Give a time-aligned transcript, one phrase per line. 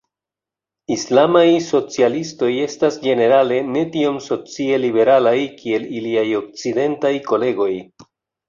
[0.93, 7.73] Islamaj socialistoj estas ĝenerale ne tiom socie liberalaj kiel iliaj okcidentaj kolegoj.